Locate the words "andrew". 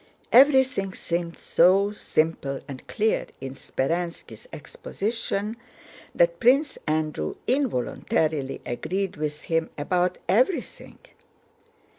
6.87-7.35